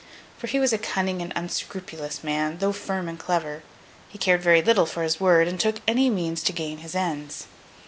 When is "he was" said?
0.47-0.73